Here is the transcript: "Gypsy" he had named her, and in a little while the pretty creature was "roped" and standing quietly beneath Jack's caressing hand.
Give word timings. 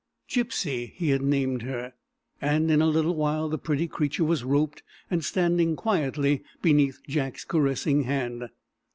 "Gypsy" 0.27 0.91
he 0.93 1.09
had 1.09 1.21
named 1.21 1.61
her, 1.61 1.93
and 2.41 2.71
in 2.71 2.81
a 2.81 2.87
little 2.87 3.13
while 3.15 3.47
the 3.49 3.59
pretty 3.59 3.87
creature 3.87 4.23
was 4.23 4.43
"roped" 4.43 4.81
and 5.11 5.23
standing 5.23 5.75
quietly 5.75 6.41
beneath 6.63 6.97
Jack's 7.07 7.45
caressing 7.45 8.01
hand. 8.05 8.49